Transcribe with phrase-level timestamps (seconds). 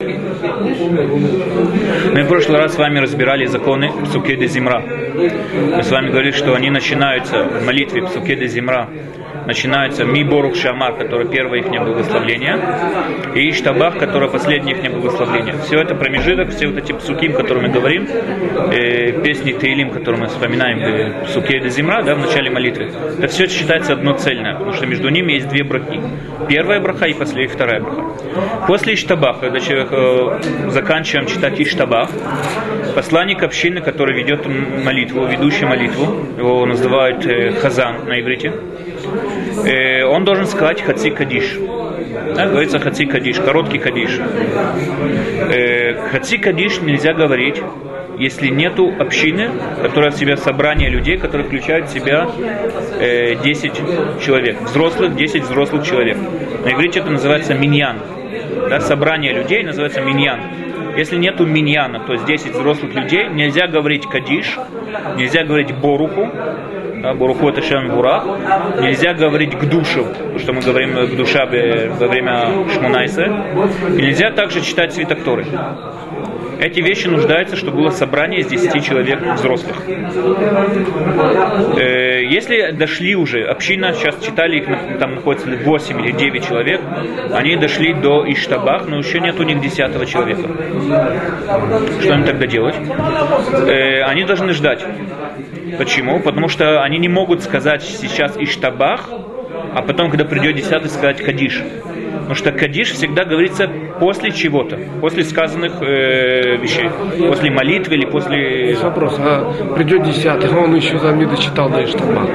[0.00, 0.12] Мы
[2.22, 4.80] в прошлый раз с вами разбирали законы Псуке де Зимра.
[4.80, 8.88] Мы с вами говорили, что они начинаются в молитве Псуке де Зимра
[9.48, 12.60] начинаются Ми Борух Шама, которое первое их благословление,
[13.34, 15.54] и Иштабах, которое последнее их благословление.
[15.64, 20.20] Все это промежуток, все вот эти псуким, о которых мы говорим, э, песни Таилим, которые
[20.20, 22.90] мы вспоминаем, э, псуке де Зимра, да, в начале молитвы.
[23.18, 25.98] Это все считается одно цельное, потому что между ними есть две брахи.
[26.46, 28.02] Первая браха и после и вторая браха.
[28.66, 32.10] После Иштабаха, когда человек э, заканчиваем читать Иштабах,
[32.94, 34.46] посланник общины, который ведет
[34.84, 38.52] молитву, ведущий молитву, его называют э, Хазан на иврите,
[39.64, 41.58] э, он должен сказать Хаци Кадиш.
[42.34, 44.18] Да, говорится Хаци Кадиш, короткий Кадиш.
[45.50, 47.62] Э, хаци Кадиш нельзя говорить,
[48.18, 49.50] если нету общины,
[49.82, 52.28] которая в себя собрание людей, которые включают в себя
[53.00, 53.72] э, 10
[54.24, 56.16] человек, взрослых, 10 взрослых человек.
[56.64, 57.98] На иврите это называется миньян.
[58.68, 60.40] Да, собрание людей называется миньян.
[60.96, 64.58] Если нету миньяна, то есть 10 взрослых людей, нельзя говорить кадиш,
[65.16, 66.28] нельзя говорить боруху,
[67.02, 68.24] да, Буруху это Шем Бурах.
[68.80, 69.64] Нельзя говорить к
[70.04, 73.24] потому что мы говорим к душабе во время Шмунайса.
[73.96, 75.46] И нельзя также читать свиток Торы.
[76.58, 79.76] Эти вещи нуждаются, чтобы было собрание из 10 человек взрослых.
[81.76, 86.80] Э, если дошли уже, община, сейчас читали, их там находится 8 или 9 человек,
[87.32, 90.48] они дошли до Иштабах, но еще нет у них 10 человека.
[92.00, 92.74] Что им тогда делать?
[92.76, 94.84] Э, они должны ждать.
[95.78, 96.20] Почему?
[96.20, 99.08] Потому что они не могут сказать сейчас Иштабах,
[99.74, 101.62] а потом, когда придет десятый, сказать Кадиш.
[102.28, 103.66] Потому что Кадиш всегда говорится
[103.98, 106.90] после чего-то, после сказанных э, вещей,
[107.26, 108.76] после молитвы или после...
[108.82, 112.28] Вопрос, а придет десятый, он еще там не дочитал до Иштаба.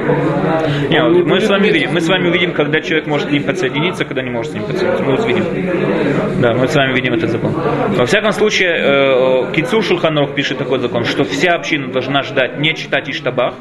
[0.90, 3.44] Не, не мы, с вами видим, мы с вами увидим, когда человек может к ним
[3.44, 5.04] подсоединиться, когда не может с ним подсоединиться.
[5.04, 6.40] Мы увидим.
[6.40, 7.52] Да, мы с вами видим этот закон.
[7.96, 12.74] Во всяком случае, э, Кицур Шулханов пишет такой закон, что вся община должна ждать, не
[12.74, 13.54] читать Иштабах,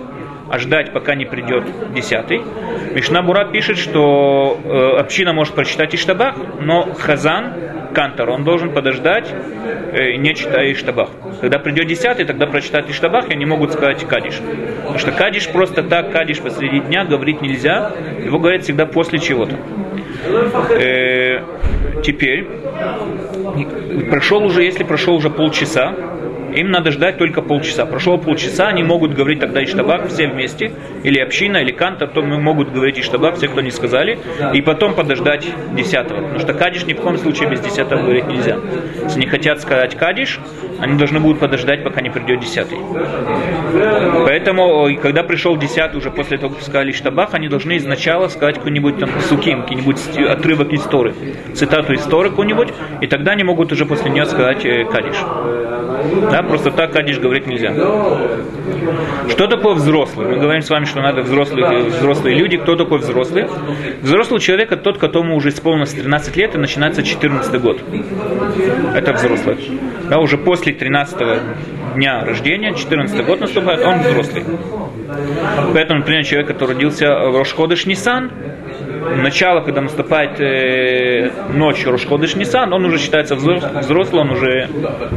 [0.49, 1.63] а ждать, пока не придет
[1.93, 2.41] десятый.
[2.93, 7.53] Мишна Бура пишет, что э, община может прочитать Иштабах, но Хазан,
[7.93, 11.09] Кантор, он должен подождать, э, не читая Иштабах.
[11.41, 14.39] Когда придет десятый, тогда прочитать Иштабах, и они могут сказать Кадиш.
[14.81, 17.91] Потому что Кадиш просто так, Кадиш посреди дня говорить нельзя,
[18.23, 19.57] его говорят всегда после чего-то.
[20.69, 21.41] Э,
[22.03, 22.47] теперь,
[24.09, 25.93] прошел уже, если прошел уже полчаса,
[26.53, 27.85] им надо ждать только полчаса.
[27.85, 30.71] Прошло полчаса, они могут говорить тогда Иштабак все вместе,
[31.03, 34.19] или община, или канта, то мы могут говорить Иштабак, все, кто не сказали,
[34.53, 36.21] и потом подождать десятого.
[36.21, 38.57] Потому что Кадиш ни в коем случае без десятого говорить нельзя.
[39.03, 40.39] Если не хотят сказать Кадиш,
[40.79, 42.77] они должны будут подождать, пока не придет десятый.
[44.25, 48.97] Поэтому, когда пришел десятый, уже после того, как сказали Штабах, они должны изначально сказать какой-нибудь
[48.99, 49.99] там суким, какой-нибудь
[50.29, 51.13] отрывок истории,
[51.53, 52.69] цитату истории какую-нибудь,
[53.01, 55.17] и тогда они могут уже после нее сказать э, Кадиш.
[56.31, 57.73] Да, просто так Кадиш говорить нельзя.
[59.29, 60.27] Что такое взрослый?
[60.27, 62.57] Мы говорим с вами, что надо взрослые, взрослые люди.
[62.57, 63.47] Кто такой взрослый?
[64.01, 67.81] Взрослый человек это тот, которому уже исполнилось 13 лет и начинается 14 год.
[68.95, 69.79] Это взрослый.
[70.09, 71.17] Да, уже после 13
[71.95, 74.43] дня рождения, 14 год наступает, он взрослый.
[75.73, 78.31] Поэтому, например, человек, который родился в Рошходыш Нисан,
[79.17, 84.69] начало, когда наступает э, ночь Рошходыш Нисан, он уже считается взрослым, он уже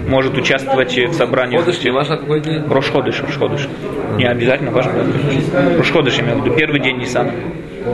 [0.09, 1.57] может участвовать в собрании.
[1.59, 2.63] Ходыш, не важно какой день?
[2.69, 3.69] Рошходыш, Рошходыш.
[4.17, 4.93] Не обязательно важно.
[5.79, 7.33] Рошходыш, имею в виду, первый день Нисана.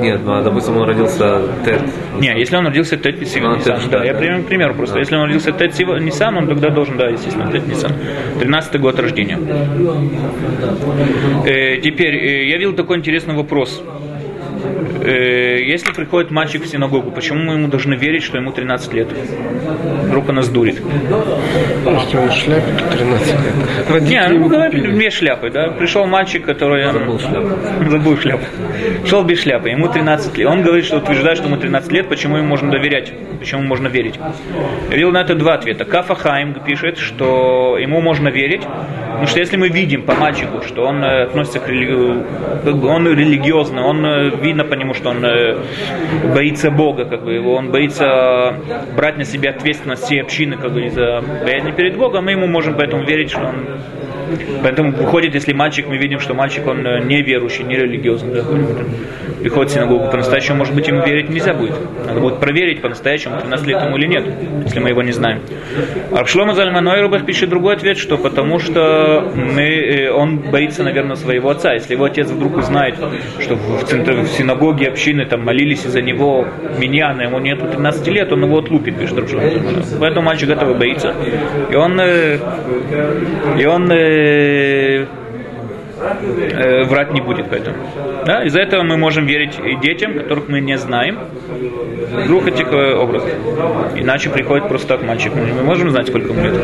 [0.01, 1.83] Нет, ну, а, допустим, он родился Тет.
[2.19, 4.95] Не, если он родился Тет Нисан, да, да, я пример, пример просто.
[4.95, 5.01] Да.
[5.01, 7.93] Если он родился Тет Нисан, он тогда должен, да, естественно, Тет Нисан.
[8.41, 9.39] 13 год рождения.
[11.45, 13.83] Э, теперь, э, я видел такой интересный вопрос
[15.03, 19.09] э, если приходит мальчик в синагогу, почему мы ему должны верить, что ему 13 лет?
[20.05, 20.81] Вдруг нас дурит.
[20.81, 23.89] Если он шляпе, то 13 лет.
[23.89, 25.69] Родители Не, ну говорим, без шляпы, да.
[25.71, 26.91] Пришел мальчик, который...
[26.93, 27.49] Забыл шляпу.
[27.91, 28.45] Забыл шляпу.
[29.07, 30.49] Шел без шляпы, ему 13 лет.
[30.49, 34.19] Он говорит, что утверждает, что ему 13 лет, почему ему можно доверять, почему можно верить.
[34.91, 35.85] Я видел на это два ответа.
[35.85, 38.63] Кафа Хайм пишет, что ему можно верить,
[39.23, 42.27] Потому что если мы видим по мальчику, что он э, относится к религию,
[42.65, 45.59] он религиозно, он э, видно по нему, что он э,
[46.35, 48.55] боится Бога, как бы его, он боится
[48.97, 52.75] брать на себя ответственность всей общины, как бы за боязнь перед Богом, мы ему можем
[52.75, 53.67] поэтому верить, что он
[54.63, 58.45] Поэтому выходит, если мальчик, мы видим, что мальчик, он не верующий, не религиозный, да,
[59.41, 61.75] приходит в синагогу, по-настоящему, может быть, ему верить нельзя будет.
[62.07, 64.25] Надо будет проверить по-настоящему, 13 лет ему или нет,
[64.65, 65.41] если мы его не знаем.
[66.13, 71.75] А Шлома Зальманойрубах пишет другой ответ, что потому что мы, он боится, наверное, своего отца.
[71.75, 72.97] Если его отец вдруг узнает,
[73.41, 76.47] что в, центр, в синагоге среди общины там молились из-за него,
[76.79, 79.19] миньяна, ему нету 13 лет, он его отлупит, пишет.
[80.01, 81.15] Поэтому мальчик этого боится.
[81.71, 82.39] И он, э,
[83.59, 83.91] и он
[86.03, 87.77] э, врать не будет поэтому.
[88.27, 88.45] Да?
[88.45, 91.19] Из-за этого мы можем верить и детям, которых мы не знаем,
[92.27, 93.31] двух этих э, образов.
[93.97, 95.35] Иначе приходит просто так мальчик.
[95.35, 96.55] Мы не можем знать, сколько ему лет.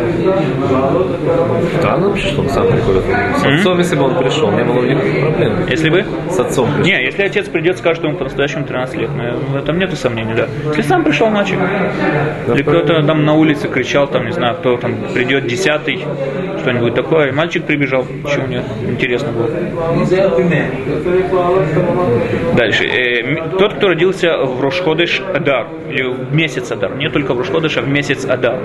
[1.79, 3.05] Странно вообще, что он сам приходит.
[3.39, 5.53] С отцом, если бы он пришел, не было бы никаких проблем.
[5.69, 6.05] Если бы?
[6.31, 6.85] С отцом пришел.
[6.85, 10.35] Не, если отец придет, скажет, что ему по-настоящему 13 лет, ну, в этом нету сомнений,
[10.35, 10.49] да.
[10.69, 11.59] Если сам пришел мальчик,
[12.55, 16.05] или кто-то там на улице кричал, там, не знаю, кто там придет десятый,
[16.61, 19.28] что-нибудь такое, и мальчик прибежал, чего мне интересно.
[22.57, 22.85] Дальше.
[22.87, 27.77] Э, тот, кто родился в Рошходыш Адар, или в месяц Адар, не только в Рошходыш,
[27.77, 28.59] а в месяц Адар.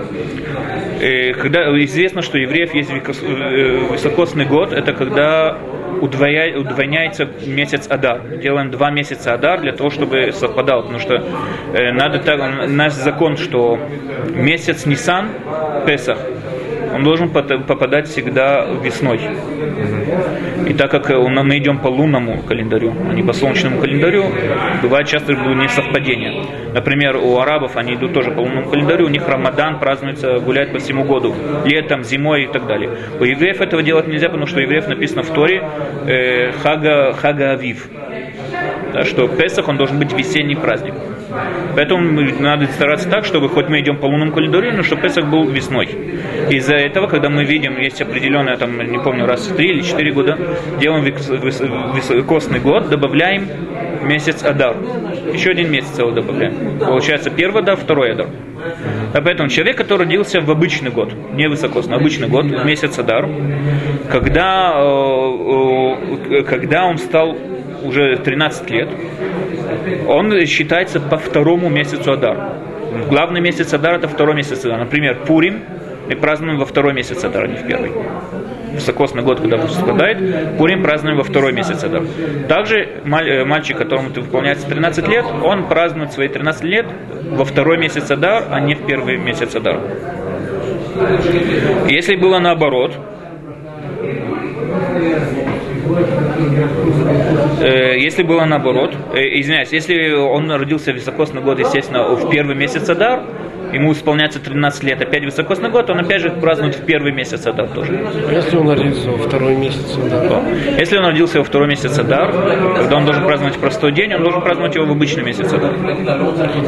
[1.01, 5.57] Э, когда известно, что евреев есть э, високосный год, это когда
[6.01, 6.55] удвоя-
[7.45, 8.21] месяц Адар.
[8.41, 11.23] Делаем два месяца Адар для того, чтобы совпадал, потому что
[11.73, 13.79] э, надо так, наш закон, что
[14.35, 15.29] месяц Нисан,
[15.85, 16.17] Песах,
[16.93, 19.19] он должен попадать всегда весной.
[20.67, 24.25] И так как э, мы идем по лунному календарю, а не по солнечному календарю,
[24.81, 26.45] бывает часто несовпадение.
[26.73, 30.79] Например, у арабов они идут тоже по лунному календарю, у них Рамадан празднуется, гуляет по
[30.79, 31.35] всему году,
[31.65, 32.91] летом, зимой и так далее.
[33.19, 35.63] У евреев этого делать нельзя, потому что у евреев написано в Торе
[36.07, 37.89] э, Хага, Хага Авив,
[38.93, 40.93] да, что Песах он должен быть весенний праздник.
[41.75, 45.45] Поэтому надо стараться так, чтобы хоть мы идем по лунному календарю, но чтобы Песах был
[45.45, 45.89] весной.
[46.49, 50.11] Из-за этого, когда мы видим, есть определенное, там, не помню, раз в три или четыре
[50.11, 50.37] года,
[50.79, 53.47] делаем вис- вис- високосный год, добавляем
[54.03, 54.75] месяц Адар.
[55.33, 56.77] Еще один месяц целый добавляем.
[56.79, 58.27] Получается первый Адар, второй Адар.
[59.13, 63.27] А поэтому человек, который родился в обычный год, не высокосный, обычный год, месяц Адар,
[64.09, 65.95] когда, э,
[66.29, 67.37] э, когда он стал
[67.83, 68.89] уже 13 лет,
[70.07, 72.53] он считается по второму месяцу Адар.
[73.09, 74.79] Главный месяц Адар это второй месяц Адар.
[74.79, 75.63] Например, Пурим
[76.07, 77.91] мы празднуем во второй месяц Адар, а не в первый.
[78.73, 82.03] Высокосный год, когда совпадает, Пурим празднуем во второй месяц Адар.
[82.47, 86.85] Также э, мальчик, которому ты выполняется 13 лет, он празднует свои 13 лет
[87.31, 89.79] во второй месяц Адар, а не в первый месяц Адар.
[91.87, 92.93] Если было наоборот,
[97.67, 102.89] если было наоборот, э, извиняюсь, если он родился в високосный год, естественно, в первый месяц
[102.89, 103.21] Адар,
[103.73, 107.67] ему исполняется 13 лет, опять високосный год, он опять же празднует в первый месяц Адар
[107.69, 107.99] тоже.
[108.29, 110.27] А если он родился во второй месяц, да?
[110.27, 110.43] То.
[110.77, 112.31] Если он родился во второй месяц Адар,
[112.77, 115.73] когда он должен праздновать простой день, он должен праздновать его в обычный месяц Адар.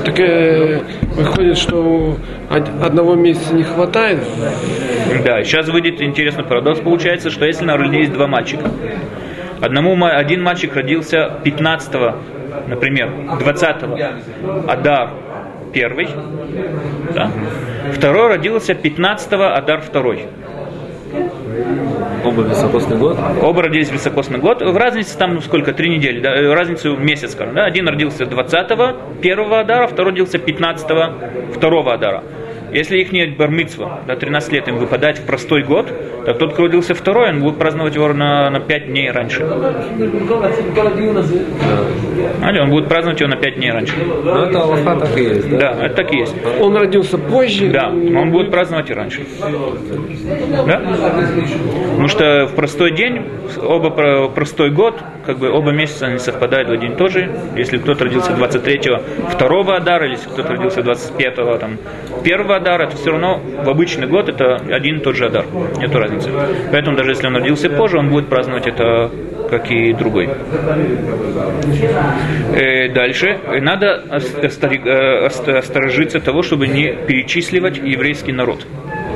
[0.03, 0.81] Так э,
[1.15, 2.17] выходит, что
[2.49, 4.19] од- одного месяца не хватает.
[5.23, 6.79] Да, сейчас выйдет интересный парадокс.
[6.79, 8.69] Получается, что если на родились два мальчика,
[9.61, 11.93] одному, один мальчик родился 15
[12.67, 13.75] например, 20
[14.67, 15.09] Адар
[15.73, 16.07] первый,
[17.13, 17.29] да?
[17.93, 20.27] второй родился 15 Адар второй.
[22.23, 23.17] Оба високосный год.
[23.41, 24.61] Оба родились в високосный год.
[24.61, 25.73] В разнице там ну, сколько?
[25.73, 26.19] Три недели.
[26.19, 26.35] Да?
[26.35, 27.53] э, Разницу в месяц, скажем.
[27.53, 27.65] Да?
[27.65, 32.23] Один родился 20-го первого Адара, второй родился 15-го второго Адара.
[32.75, 35.87] Если их нет бармитсва, до 13 лет им выпадает в простой год,
[36.25, 39.39] то тот, кто родился второй, он будет праздновать его на, на 5 дней раньше.
[42.41, 43.93] Понимаете, Он будет праздновать его на 5 дней раньше.
[43.97, 45.49] Ну, это Аллаха так и есть.
[45.49, 45.73] Да?
[45.73, 46.35] Да, это так и есть.
[46.59, 47.69] Он родился позже.
[47.69, 49.25] Да, но он будет праздновать и раньше.
[50.67, 50.81] Да?
[51.91, 53.21] Потому что в простой день,
[53.63, 57.29] оба про- простой год, как бы оба месяца они совпадают в один и тот же.
[57.55, 61.77] Если кто-то родился 23-го второго Адара, или если кто-то родился 25-го там,
[62.23, 65.45] первого Адара, это все равно в обычный год это один и тот же Адар.
[65.77, 66.29] Нету разницы.
[66.71, 69.11] Поэтому даже если он родился позже, он будет праздновать это
[69.49, 70.29] как и другой.
[72.53, 73.37] Э, дальше.
[73.61, 78.65] Надо ос- остори- э, ост- осторожиться того, чтобы не перечисливать еврейский народ.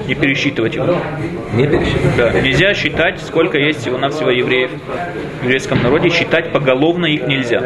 [0.07, 0.95] Не пересчитывать его.
[1.55, 2.15] Не пересчитать.
[2.17, 2.31] Да.
[2.41, 4.71] Нельзя считать, сколько есть всего-навсего евреев
[5.41, 6.09] в еврейском народе.
[6.09, 7.61] Считать поголовно их нельзя.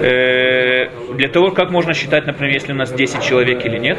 [0.00, 3.98] Э, для того, как можно считать, например, если у нас 10 человек или нет,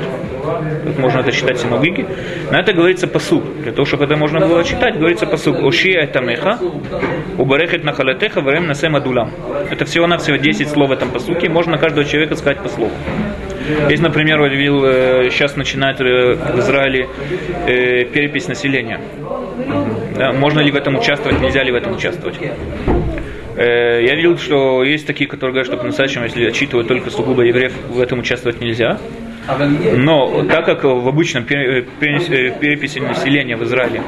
[0.85, 2.05] как можно это считать в синагоге,
[2.51, 3.43] на это говорится посуд.
[3.61, 5.57] Для того, чтобы это можно было читать, говорится посуд.
[5.61, 6.57] Ошия это меха,
[7.37, 9.31] убарехет нахалатеха, варем насем адулам.
[9.69, 12.91] Это всего-навсего 10 слов в этом посуке, можно каждого человека сказать по слову.
[13.89, 17.07] Если, например, я видел, э, сейчас начинает э, в Израиле
[17.65, 18.99] э, перепись населения.
[20.33, 22.37] Можно ли в этом участвовать, нельзя ли в этом участвовать.
[23.55, 27.73] Э, Я видел, что есть такие, которые говорят, что по-настоящему, если отчитывают только сугубо евреев,
[27.89, 28.99] в этом участвовать нельзя.
[29.97, 34.01] Но так как в обычном пере- пере- переписи населения в Израиле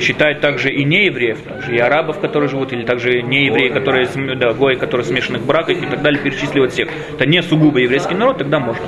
[0.00, 4.74] считают также и неевреев, также и арабов, которые живут, или также неевреи, которые, да, гои,
[4.76, 6.88] которые смешанных браках и так далее, перечисливают всех.
[7.12, 8.84] Это не сугубо еврейский народ, тогда можно.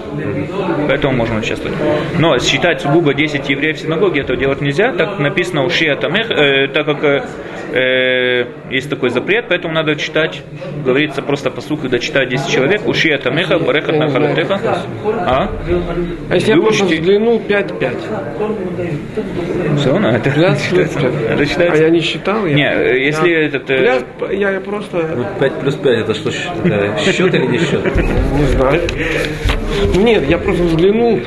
[0.89, 1.77] Поэтому можно участвовать.
[2.19, 6.31] Но считать сугубо 10 евреев в синагоге, этого делать нельзя, так написано у Шия Тамех,
[6.31, 7.23] э, так как э,
[7.73, 10.43] э, есть такой запрет, поэтому надо читать,
[10.85, 14.61] говорится просто по слуху, когда читают 10 человек, у Шия Тамеха, Барехат на Халатеха.
[15.27, 15.49] А?
[16.31, 17.97] А если я просто взглянул 5-5?
[19.77, 20.99] Все, ну, это, Пляс считается.
[21.01, 21.83] это А считается.
[21.83, 22.47] я не считал?
[22.47, 25.27] я- Не, если Я- этот, э, Пляс, я, я просто...
[25.41, 27.85] 5 плюс 5 это что, счет или не счет?
[27.97, 28.81] Не знаю.
[29.97, 31.21] Нет, я просто взглянул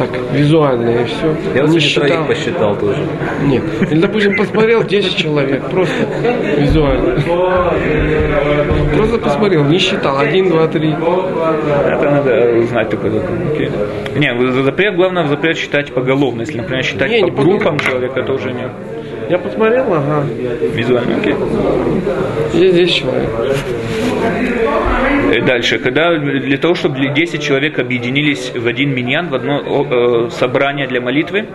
[0.00, 1.36] так, визуально и все.
[1.54, 2.26] Я вот не считал.
[2.26, 3.02] посчитал тоже.
[3.44, 3.62] Нет.
[3.90, 5.94] Или, допустим, посмотрел 10 человек, просто
[6.56, 7.20] визуально.
[8.96, 10.18] Просто посмотрел, не считал.
[10.18, 10.90] Один, два, три.
[10.92, 13.38] Это надо узнать такой закон.
[13.52, 13.70] Окей.
[14.16, 16.40] Не, запрет, главное, запрет считать поголовно.
[16.42, 17.80] Если, например, считать Не, по не группам поголовно.
[17.80, 18.68] человека, это уже не
[19.28, 20.24] Я посмотрел, ага.
[20.74, 21.16] визуально.
[21.18, 21.34] Окей.
[22.54, 23.28] Есть 10 человек.
[25.30, 30.30] Э, Дальше, когда для того, чтобы 10 человек объединились в один миньян, в одно э,
[30.30, 31.46] собрание для молитвы,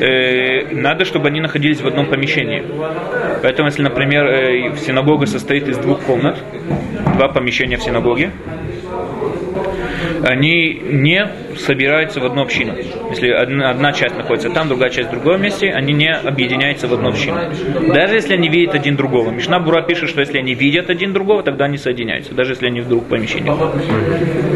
[0.00, 2.62] э, надо, чтобы они находились в одном помещении.
[3.42, 6.36] Поэтому, если, например, э, синагога состоит из двух комнат,
[7.16, 8.30] два помещения в синагоге,
[10.24, 12.74] они не собираются в одну общину.
[13.10, 17.08] Если одна, часть находится там, другая часть в другом месте, они не объединяются в одну
[17.08, 17.38] общину.
[17.92, 19.30] Даже если они видят один другого.
[19.30, 22.80] Мишна Бура пишет, что если они видят один другого, тогда они соединяются, даже если они
[22.80, 23.56] в двух помещениях,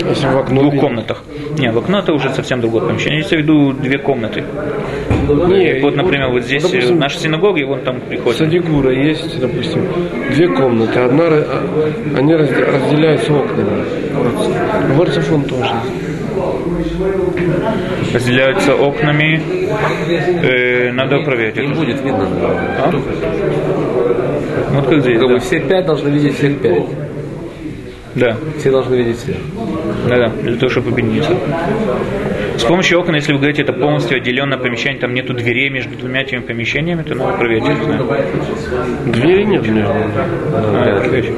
[0.08, 1.24] Если в двух комнатах.
[1.58, 3.20] Не, в окно это уже совсем другое помещение.
[3.20, 4.44] Я имею в виду две комнаты.
[5.28, 8.38] Не, вот, например, вот здесь допустим, э, наша синагога, и вон там приходит.
[8.38, 9.86] Садигура есть, допустим,
[10.30, 10.98] две комнаты.
[11.00, 11.62] Одна, а,
[12.16, 13.84] они разде- разделяются окнами.
[14.94, 15.70] В Орцефон тоже.
[18.12, 19.42] Разделяются окнами.
[20.42, 21.56] Э, надо проверить.
[21.56, 22.28] Не будет видно.
[22.78, 22.90] А?
[24.72, 25.18] Вот как здесь.
[25.18, 25.38] Как да.
[25.38, 26.82] все пять должны видеть всех пять.
[28.14, 28.36] Да.
[28.58, 29.36] Все должны видеть всех.
[30.08, 31.36] Да, да, для того, чтобы объединиться.
[32.56, 36.22] С помощью окон, если вы говорите, это полностью отделенное помещение, там нету дверей между двумя
[36.22, 37.64] этими помещениями, то надо проверить.
[37.64, 38.08] знаю.
[39.06, 39.64] Двери нет.
[39.66, 41.30] А, это проверить.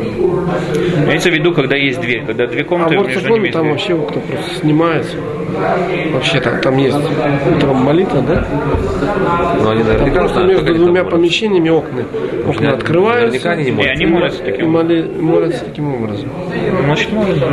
[1.04, 3.62] Имеется в виду, когда есть дверь, когда две А комнаты в между Орцефоне ними там
[3.62, 3.72] дверь.
[3.72, 5.16] вообще окна просто снимаются.
[6.12, 6.96] Вообще там, там есть
[7.56, 8.44] утром молитва, да?
[9.62, 12.00] Но они Там наверняка просто знают, между они двумя там помещениями окна.
[12.02, 13.50] Окна Наверняка открываются.
[13.52, 13.92] они не И молятся.
[13.92, 16.28] они молятся И таким моли- молятся таким образом.
[16.84, 17.46] Значит, можно, да.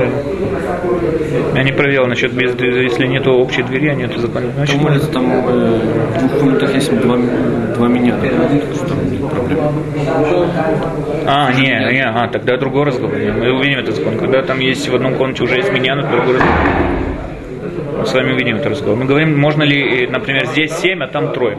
[1.55, 4.45] Я не проверил насчет без, если нету общей двери, а нету закона.
[4.55, 5.79] Значит, Там молятся, там э,
[6.15, 7.17] в двух комнатах есть два,
[7.77, 9.59] два меня, да, так что там нет проблем.
[11.25, 13.15] А, не, не, а, тогда другой разговор.
[13.15, 14.17] Мы увидим этот закон.
[14.17, 16.57] Когда там есть в одном комнате уже есть меня, то другой разговор.
[18.05, 18.97] С вами увидим этот разговор.
[18.97, 21.57] Мы говорим, можно ли, э, например, здесь семь, а там трое.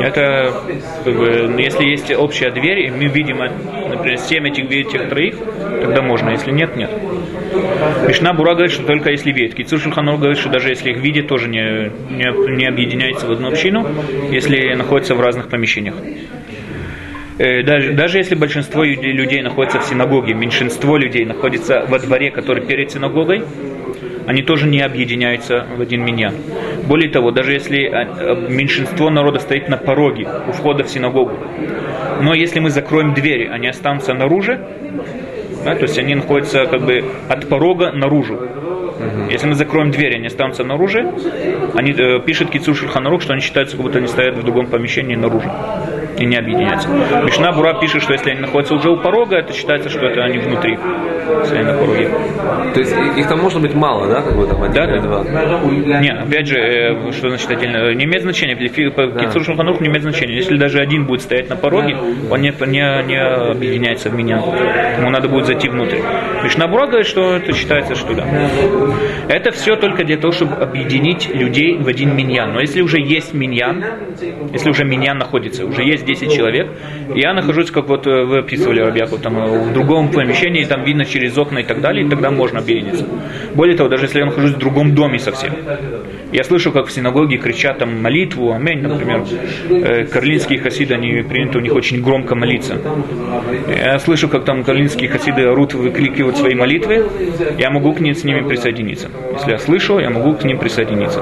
[0.00, 0.52] Это,
[1.04, 3.50] ну, если есть общая дверь, и мы видим, э,
[3.88, 5.34] например, семь этих видит этих троих,
[5.82, 6.30] тогда можно.
[6.30, 6.90] Если нет, нет.
[8.06, 9.54] Мишна Бура говорит, что только если видит.
[9.54, 13.48] Кицур Шульханур говорит, что даже если их видит, тоже не, не, не объединяется в одну
[13.48, 13.86] общину,
[14.30, 15.96] если находится в разных помещениях.
[17.38, 22.64] Э, Даже, даже если большинство людей находится в синагоге, меньшинство людей находится во дворе, который
[22.64, 23.42] перед синагогой,
[24.30, 26.32] они тоже не объединяются в один меня.
[26.86, 31.36] Более того, даже если а, а, меньшинство народа стоит на пороге у входа в синагогу,
[32.22, 34.52] но если мы закроем двери, они останутся наружу,
[35.64, 38.38] да, то есть они находятся как бы от порога наружу.
[39.30, 41.00] Если мы закроем дверь, они останутся наружу,
[41.74, 45.16] они э, пишет Кицур Шульханарух, что они считаются, как будто они стоят в другом помещении
[45.16, 45.50] наружу
[46.18, 46.88] и не объединяются.
[47.24, 50.38] Мишна Бура пишет, что если они находятся уже у порога, это считается, что это они
[50.38, 50.78] внутри,
[51.30, 52.10] на пороге.
[52.74, 55.06] То есть их там может быть мало, да, как бы там один Да, или да.
[55.06, 56.00] два?
[56.00, 57.94] Не, опять же, э, что значит отдельно?
[57.94, 58.54] Не имеет значения.
[58.54, 60.36] Для по Кицур Шульханарух не имеет значения.
[60.36, 61.96] Если даже один будет стоять на пороге,
[62.30, 64.36] он не, не, не объединяется в меня.
[64.98, 65.98] Ему надо будет зайти внутрь.
[66.42, 68.26] Мишна говорит, что это считается, что да.
[69.28, 72.52] Это все только для того, чтобы объединить людей в один миньян.
[72.52, 73.84] Но если уже есть миньян,
[74.52, 76.68] если уже миньян находится, уже есть 10 человек,
[77.14, 81.04] я нахожусь, как вот э, вы описывали, Рабьяков, там э, в другом помещении, там видно
[81.04, 83.04] через окна и так далее, и тогда можно объединиться.
[83.54, 85.52] Более того, даже если я нахожусь в другом доме совсем.
[86.32, 89.24] Я слышу, как в синагоге кричат там молитву, аминь, например.
[89.68, 92.78] Э, Карлинские хасиды, они принято у них очень громко молиться.
[93.68, 97.04] Я слышу, как там карлинские хасиды орут, выкрикивают свои молитвы.
[97.58, 99.08] Я могу к ним с ними присоединиться.
[99.34, 101.20] Если я слышу, я могу к ним присоединиться.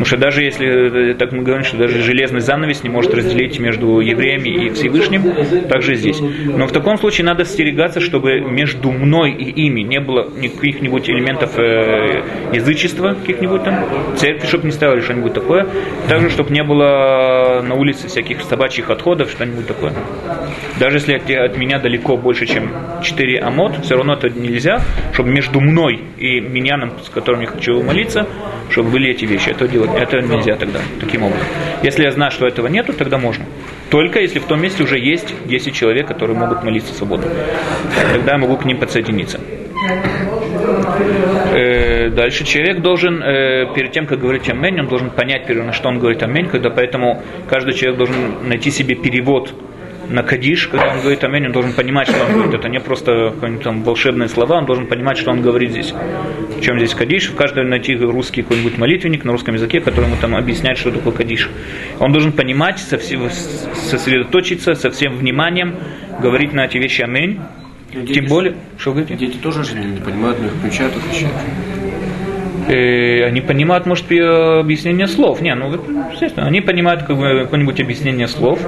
[0.00, 3.60] Потому что даже если, э, так мы говорим, что даже железный занавес не может разделить
[3.60, 5.22] между евреями и Всевышним,
[5.68, 6.18] также здесь.
[6.20, 11.58] Но в таком случае надо остерегаться, чтобы между мной и ими не было каких-нибудь элементов
[11.58, 12.22] э,
[12.54, 13.84] язычества, каких-нибудь там,
[14.16, 15.66] церкви, чтобы не ставили что-нибудь такое.
[16.08, 19.92] Также, чтобы не было на улице всяких собачьих отходов, что-нибудь такое.
[20.78, 22.70] Даже если от, от меня далеко больше, чем
[23.02, 24.80] 4 амот, все равно это нельзя,
[25.12, 28.26] чтобы между мной и миньяном, с которым я хочу молиться,
[28.70, 29.50] чтобы были эти вещи.
[29.50, 31.46] Это делать, это нельзя тогда, таким образом.
[31.82, 33.44] Если я знаю, что этого нету, тогда можно.
[33.90, 37.26] Только если в том месте уже есть 10 человек, которые могут молиться свободно.
[38.12, 39.40] Тогда я могу к ним подсоединиться.
[41.52, 45.88] Э, дальше человек должен, э, перед тем, как говорить амень, он должен понять, на что
[45.88, 49.52] он говорит амень, когда поэтому каждый человек должен найти себе перевод
[50.10, 52.54] на Кадиш, когда он говорит Аминь, он должен понимать, что он говорит.
[52.54, 55.92] Это не просто какие-нибудь там волшебные слова, он должен понимать, что он говорит здесь.
[56.56, 57.30] В чем здесь Кадиш?
[57.30, 61.12] В каждом найти русский какой-нибудь молитвенник на русском языке, который ему там объясняет, что такое
[61.12, 61.48] Кадиш.
[61.98, 65.76] Он должен понимать, сосредоточиться со всем вниманием,
[66.20, 67.40] говорить на эти вещи Аминь.
[67.92, 69.26] Тем более, что вы говорите?
[69.26, 71.34] Дети тоже же не понимают, но их включают, отвечают
[72.68, 75.40] э, они понимают, может, объяснение слов.
[75.40, 75.72] Не, ну,
[76.12, 78.60] естественно, они понимают какое-нибудь объяснение слов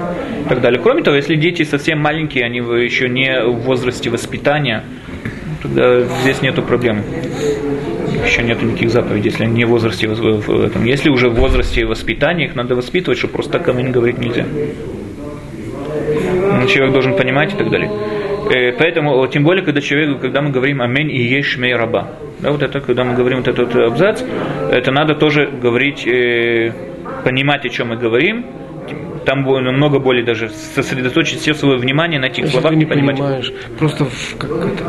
[0.45, 0.81] и так далее.
[0.81, 4.83] Кроме того, если дети совсем маленькие, они еще не в возрасте воспитания,
[5.61, 7.03] тогда здесь нету проблем.
[8.25, 10.85] Еще нету никаких заповедей, если они не в возрасте в этом.
[10.85, 14.45] Если уже в возрасте воспитания, их надо воспитывать, что просто так камень говорить нельзя.
[16.59, 17.91] Ну, человек должен понимать и так далее.
[18.51, 22.09] Э, поэтому, тем более, когда человек, когда мы говорим «Аминь и ешь мей раба»,
[22.39, 24.21] да, вот это, когда мы говорим вот этот абзац,
[24.71, 26.71] это надо тоже говорить, э,
[27.23, 28.45] понимать, о чем мы говорим,
[29.25, 33.17] там намного более даже сосредоточить все свое внимание на этих Если словах ты не понимать.
[33.17, 34.83] понимаешь, просто в, как это,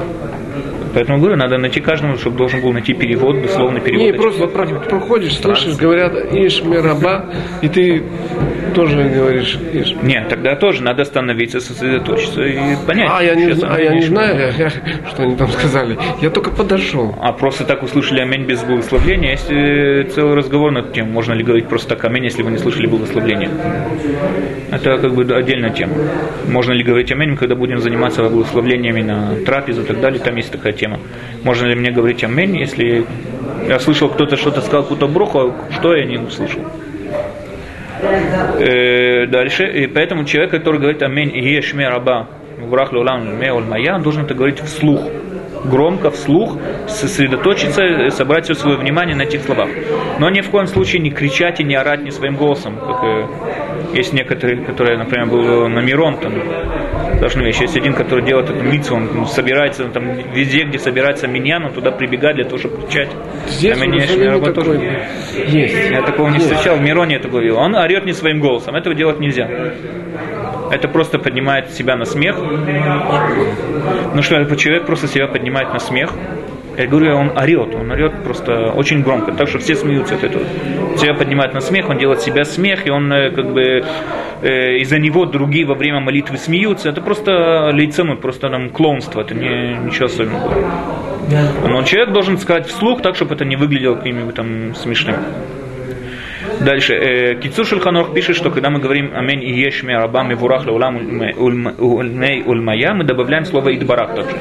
[0.95, 4.05] Поэтому говорю, надо найти каждому, чтобы должен был найти перевод, дословный перевод.
[4.07, 7.31] Не, просто про- проходишь, слышишь, говорят Иш раба,
[7.63, 8.05] и ты
[8.75, 9.95] тоже говоришь Иш.
[10.03, 13.09] Нет, тогда тоже надо остановиться, сосредоточиться и понять.
[13.13, 14.71] А, я не, а я не знаю, я-
[15.11, 15.99] что они там сказали.
[16.21, 17.15] Я только подошел.
[17.21, 19.33] А просто так услышали аминь без благословления.
[19.33, 21.11] Есть э, целый разговор на эту тему.
[21.11, 23.51] Можно ли говорить просто так аминь, если вы не слышали благословления.
[24.71, 25.95] Это как бы отдельная тема.
[26.49, 30.21] Можно ли говорить аминь, когда будем заниматься благословлениями на трапезу и так далее.
[30.21, 30.99] Там есть такая тема.
[31.43, 33.05] Можно ли мне говорить аминь, если
[33.69, 36.63] я слышал, кто-то что-то сказал, какую-то бруху, а что я не услышал.
[38.03, 39.65] Э, дальше.
[39.67, 42.29] И поэтому человек, который говорит аминь, и ешме раба,
[42.59, 45.01] врах лулам ме мая, должен это говорить вслух
[45.65, 49.69] громко, вслух, сосредоточиться, э, собрать все свое внимание на этих словах.
[50.19, 53.27] Но ни в коем случае не кричать и не орать не своим голосом, как э,
[53.95, 56.35] есть некоторые, которые, например, был на Мирон, там,
[57.21, 57.63] должны вещи.
[57.63, 61.91] Есть один, который делает эту мицу, он собирается там везде, где собирается миньян, он туда
[61.91, 63.09] прибегает для того, чтобы кричать.
[63.49, 64.07] Здесь А меня
[64.53, 64.73] тоже
[65.47, 65.91] есть.
[65.91, 66.51] я такого не Есть.
[66.51, 67.57] встречал, в Мироне это говорил.
[67.59, 69.49] Он орет не своим голосом, этого делать нельзя.
[70.71, 72.37] Это просто поднимает себя на смех.
[74.15, 76.11] Ну что, этот человек просто себя поднимает на смех.
[76.77, 80.45] Я говорю, он орет, он орет просто очень громко, так что все смеются от этого.
[80.97, 83.85] Себя поднимает на смех, он делает себя смех, и он э, как бы
[84.43, 86.89] э, из-за него другие во время молитвы смеются.
[86.89, 90.53] Это просто лицемут, просто там клоунство, это не, ничего особенного.
[91.69, 95.17] Но человек должен сказать вслух так, чтобы это не выглядело каким-нибудь там смешным.
[96.61, 96.95] Дальше.
[96.95, 102.43] Э, Кицур Шульханох пишет, что когда мы говорим «Амень и ешме раба мевурах леулам ульмей
[102.45, 104.37] ульмая», мы добавляем слово «идбарах» также.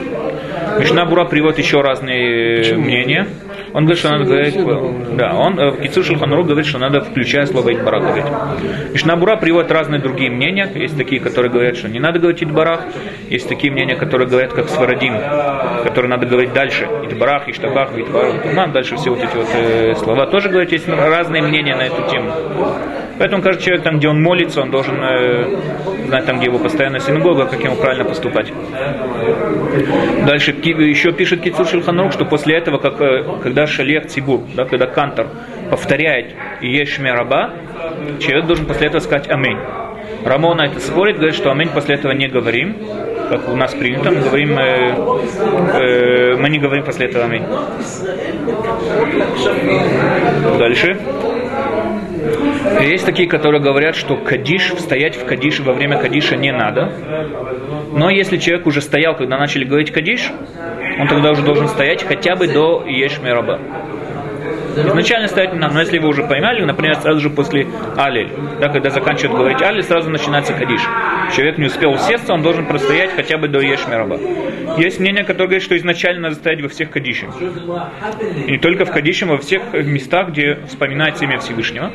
[0.79, 3.27] Мишна Бура приводит еще разные э, мнения.
[3.73, 5.17] Он говорит, что надо говорить...
[5.17, 8.25] Да, он э, в Шульханрух говорит, что надо включая слово «идбарах» говорить.
[8.93, 10.71] Мишна Бура приводит разные другие мнения.
[10.75, 12.86] Есть такие, которые говорят, что не надо говорить «идбарах».
[13.29, 15.13] Есть такие мнения, которые говорят, как Сварадим,
[15.83, 16.86] которые надо говорить дальше.
[17.09, 18.53] «Идбарах», «Иштабах», «Идбарах».
[18.53, 20.71] Нам дальше все вот эти вот э, слова тоже говорят.
[20.71, 22.31] Есть разные мнения на эту тему.
[23.17, 25.45] Поэтому каждый человек, там, где он молится, он должен э,
[26.07, 28.51] знать, там, где его постоянная синагога, как ему правильно поступать.
[30.25, 33.23] Дальше еще пишет Кицур Шульханарух, что после этого, как, э,
[33.63, 35.28] когда шалех цибур, да, когда кантор
[35.69, 37.54] повторяет «Ешме раба»,
[38.19, 39.58] человек должен после этого сказать «Аминь».
[40.26, 42.76] Рамон на это спорит, говорит, что «Аминь» после этого не говорим,
[43.30, 44.95] как у нас принято, мы говорим, э,
[45.73, 47.43] э, мы не говорим после этого «Аминь».
[50.60, 50.97] Дальше.
[52.81, 56.91] Есть такие, которые говорят, что кадиш, стоять в кадиш во время кадиша не надо.
[57.91, 60.31] Но если человек уже стоял, когда начали говорить кадиш,
[60.99, 63.59] он тогда уже должен стоять хотя бы до ешме раба.
[64.75, 68.69] Изначально стоять не надо, но если вы уже поймали, например, сразу же после алель, да,
[68.69, 70.81] когда заканчивают говорить алель, сразу начинается кадиш.
[71.36, 74.17] Человек не успел усесться, он должен простоять хотя бы до ешме раба.
[74.77, 77.36] Есть мнение, которое говорит, что изначально надо стоять во всех кадишах.
[78.47, 81.91] И не только в кадише, но во всех местах, где вспоминается имя Всевышнего.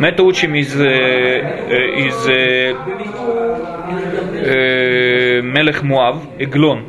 [0.00, 2.74] Мы это учим из, э, э, из э,
[4.32, 6.86] э, Мелех Муав, Эглон,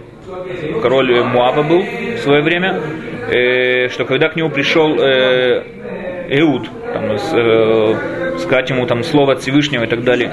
[0.82, 2.80] король Муава был в свое время,
[3.30, 5.62] э, что когда к нему пришел э,
[6.30, 10.32] Эуд, там, с, э, сказать ему там слово от Всевышнего и так далее.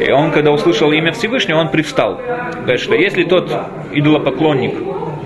[0.00, 2.18] И он, когда услышал имя Всевышнего, он привстал.
[2.62, 3.52] Говорит, что если тот
[3.92, 4.72] идолопоклонник,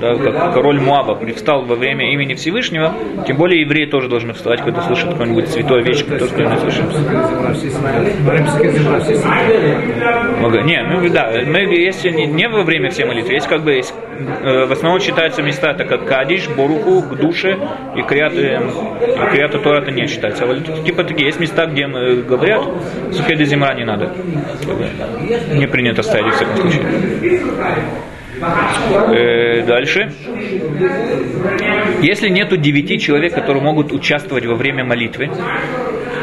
[0.00, 2.94] да, как король Муаба, привстал во время имени Всевышнего,
[3.26, 6.84] тем более евреи тоже должны вставать, когда слышат какую-нибудь святой вещь, которую кто не слышит.
[10.64, 14.66] Не, ну да, есть не, не во время всей молитвы, есть как бы есть, э,
[14.66, 17.58] в основном считаются места, это как Кадиш, Боруху, к душе
[17.96, 20.44] и Криат, э, и Криат Тора это не считается.
[20.44, 22.62] А типа такие есть места, где мы говорят,
[23.12, 24.12] Сухеда Зимра не надо.
[25.54, 28.09] Не принято ставить в всяком случае.
[28.40, 30.12] Э, дальше.
[32.02, 35.30] Если нету девяти человек, которые могут участвовать во время молитвы,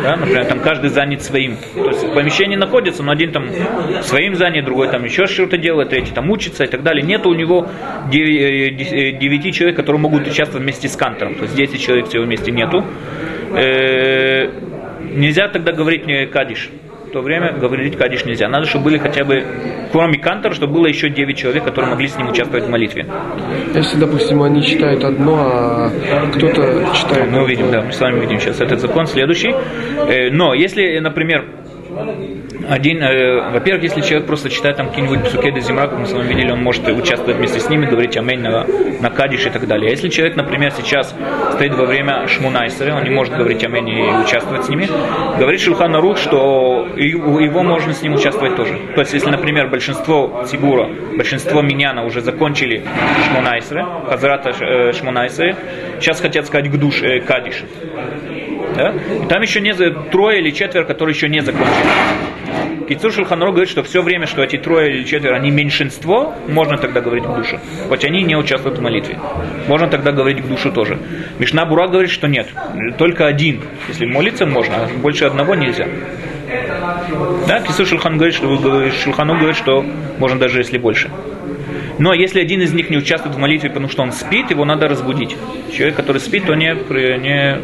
[0.03, 1.58] да, например, там каждый занят своим.
[1.75, 3.47] То есть в помещении находится, но один там
[4.01, 7.03] своим занят, другой там еще что-то делает, третий там учится и так далее.
[7.03, 7.67] Нет у него
[8.10, 11.36] девяти человек, которые могут участвовать вместе с кантором.
[11.36, 12.84] То есть 10 человек всего вместе нету.
[13.53, 14.49] Э,
[15.13, 16.69] нельзя тогда говорить не кадиш
[17.07, 18.49] в то время говорить кадиш нельзя.
[18.49, 19.43] Надо, чтобы были хотя бы,
[19.91, 23.05] кроме кантора, чтобы было еще 9 человек, которые могли с ним участвовать в молитве.
[23.73, 25.89] Если, допустим, они читают одно, а
[26.33, 27.31] кто-то читает...
[27.31, 29.51] Мы увидим, да, мы с вами увидим сейчас этот закон следующий.
[29.51, 31.45] Э, но если, например,
[32.69, 36.27] один, э, во-первых, если человек просто читает там какие-нибудь псукеды зимра, как мы с вами
[36.27, 38.65] видели, он может участвовать вместе с ними, говорить амень на,
[38.99, 39.88] на кадиш и так далее.
[39.88, 41.15] А если человек, например, сейчас
[41.53, 44.88] стоит во время шмунайсера, он не может говорить амень и участвовать с ними,
[45.39, 48.77] говорит Шульхан Арух, что его можно с ним участвовать тоже.
[48.95, 52.84] То есть, если, например, большинство Тибура, большинство миняна уже закончили
[53.30, 55.56] шмунайсеры, хазрата э, шмунайсеры,
[55.99, 57.63] сейчас хотят сказать гдуш, э, кадиш.
[58.75, 58.93] Да?
[59.30, 59.73] Там еще не
[60.12, 62.26] трое или четверо, которые еще не закончили.
[62.88, 67.02] Кицур Шульханру говорит, что все время, что эти трое или четверо, они меньшинство, можно тогда
[67.02, 67.60] говорить к душе.
[67.89, 69.19] Хоть они не участвуют в молитве.
[69.67, 70.97] Можно тогда говорить к душе тоже.
[71.38, 72.47] Мишна Бура говорит, что нет.
[72.97, 73.62] Только один.
[73.89, 75.88] Если молиться можно, а больше одного нельзя.
[77.47, 79.86] Да, Кисур Шульхан говорит, что Шульхану говорит, что
[80.17, 81.12] можно даже если больше.
[82.00, 84.88] Но если один из них не участвует в молитве, потому что он спит, его надо
[84.88, 85.36] разбудить.
[85.73, 87.58] Человек, который спит, то не, не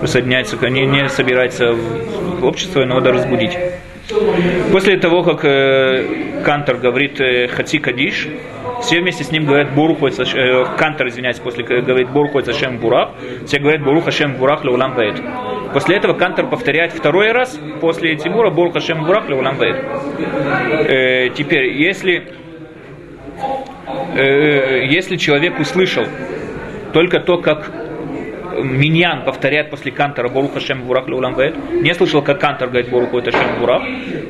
[0.00, 3.56] присоединяется, не, не собирается в общество, его надо разбудить.
[4.70, 8.28] После того, как э, Кантор говорит э, Хаци Кадиш,
[8.82, 13.10] все вместе с ним говорят Борух э, Кантор, извиняюсь, после говорит Борух Хашем Бурах,
[13.46, 15.20] все говорят Борух Хашем Бурах Леулам Ваэд.
[15.72, 19.76] После этого Кантор повторяет второй раз после Тимура Борух Хашем Бурах Леулам Ваэд.
[20.88, 22.32] Э, теперь, если
[24.14, 26.04] э, если человек услышал
[26.92, 27.70] только то, как
[28.60, 33.32] Миньян повторяет после Кантора Боруха Шем Бурах Леулам не слышал, как Кантор говорит Боруха это
[33.32, 33.82] Шем Бурах,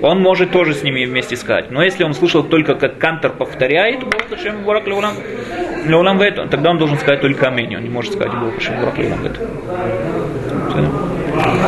[0.02, 1.70] он может тоже с ними вместе сказать.
[1.70, 5.14] Но если он слышал только, как Кантор повторяет Боруха Шем Бурах Леулам
[5.86, 9.18] Леулам тогда он должен сказать только Аминь, он не может сказать Боруха Шем Бурах Леулам